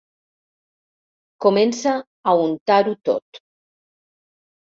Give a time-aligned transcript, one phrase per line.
[1.47, 1.93] Comença
[2.31, 3.43] a untar-ho tot.